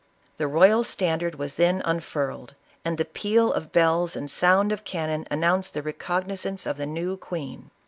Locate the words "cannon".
4.83-5.27